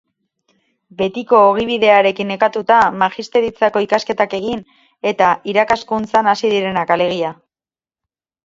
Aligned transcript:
Betiko 1.01 1.41
ogibidearekin 1.49 2.29
nekatuta, 2.31 2.79
magisteritzako 3.03 3.83
ikasketak 3.87 4.33
egin 4.39 4.65
eta 5.13 5.29
irakaskuntzan 5.55 6.31
hasi 6.33 6.53
direnak, 6.57 6.97
alegia. 6.97 7.35